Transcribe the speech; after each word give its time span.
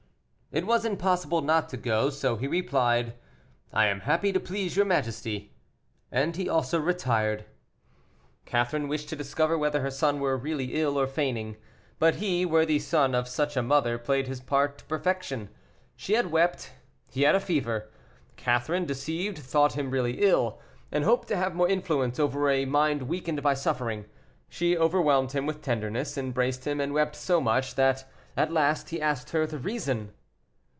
It 0.53 0.67
was 0.67 0.83
impossible 0.83 1.39
not 1.41 1.69
to 1.69 1.77
go, 1.77 2.09
so 2.09 2.35
he 2.35 2.45
replied, 2.45 3.13
"I 3.71 3.85
am 3.87 4.01
happy 4.01 4.33
to 4.33 4.39
please 4.41 4.75
your 4.75 4.85
majesty," 4.85 5.53
and 6.11 6.35
he 6.35 6.49
also 6.49 6.77
retired. 6.77 7.45
Catherine 8.43 8.89
wished 8.89 9.07
to 9.07 9.15
discover 9.15 9.57
whether 9.57 9.79
her 9.79 9.89
son 9.89 10.19
were 10.19 10.35
really 10.35 10.73
ill 10.81 10.99
or 10.99 11.07
feigning. 11.07 11.55
But 11.99 12.15
he, 12.15 12.45
worthy 12.45 12.79
son 12.79 13.15
of 13.15 13.29
such 13.29 13.55
a 13.55 13.63
mother, 13.63 13.97
played 13.97 14.27
his 14.27 14.41
part 14.41 14.79
to 14.79 14.83
perfection. 14.83 15.47
She 15.95 16.15
had 16.15 16.31
wept, 16.33 16.71
he 17.09 17.21
had 17.21 17.33
a 17.33 17.39
fever. 17.39 17.89
Catherine, 18.35 18.83
deceived, 18.83 19.37
thought 19.37 19.77
him 19.77 19.89
really 19.89 20.21
ill, 20.21 20.59
and 20.91 21.05
hoped 21.05 21.29
to 21.29 21.37
have 21.37 21.55
more 21.55 21.69
influence 21.69 22.19
over 22.19 22.49
a 22.49 22.65
mind 22.65 23.03
weakened 23.03 23.41
by 23.41 23.53
suffering. 23.53 24.03
She 24.49 24.77
overwhelmed 24.77 25.31
him 25.31 25.45
with 25.45 25.61
tenderness, 25.61 26.17
embraced 26.17 26.67
him, 26.67 26.81
and 26.81 26.93
wept 26.93 27.15
so 27.15 27.39
much 27.39 27.75
that 27.75 28.03
at 28.35 28.51
last 28.51 28.89
he 28.89 28.99
asked 29.01 29.29
her 29.29 29.47
the 29.47 29.57
reason. 29.57 30.11